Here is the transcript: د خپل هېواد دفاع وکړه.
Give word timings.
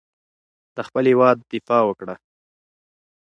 د 0.75 0.77
خپل 0.87 1.03
هېواد 1.11 1.37
دفاع 1.51 1.81
وکړه. 1.85 2.15